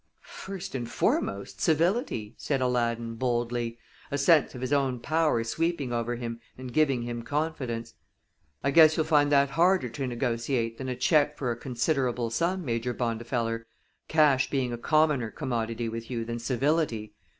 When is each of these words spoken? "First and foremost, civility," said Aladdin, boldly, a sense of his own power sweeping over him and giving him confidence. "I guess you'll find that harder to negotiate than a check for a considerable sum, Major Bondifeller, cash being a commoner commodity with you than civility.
"First 0.23 0.73
and 0.73 0.89
foremost, 0.89 1.61
civility," 1.61 2.33
said 2.35 2.59
Aladdin, 2.59 3.13
boldly, 3.17 3.77
a 4.09 4.17
sense 4.17 4.55
of 4.55 4.61
his 4.61 4.73
own 4.73 4.99
power 4.99 5.43
sweeping 5.43 5.93
over 5.93 6.15
him 6.15 6.39
and 6.57 6.73
giving 6.73 7.03
him 7.03 7.21
confidence. 7.21 7.93
"I 8.63 8.71
guess 8.71 8.97
you'll 8.97 9.05
find 9.05 9.31
that 9.31 9.51
harder 9.51 9.89
to 9.89 10.07
negotiate 10.07 10.79
than 10.79 10.89
a 10.89 10.95
check 10.95 11.37
for 11.37 11.51
a 11.51 11.55
considerable 11.55 12.31
sum, 12.31 12.65
Major 12.65 12.95
Bondifeller, 12.95 13.63
cash 14.07 14.49
being 14.49 14.73
a 14.73 14.77
commoner 14.79 15.29
commodity 15.29 15.87
with 15.87 16.09
you 16.09 16.25
than 16.25 16.39
civility. 16.39 17.13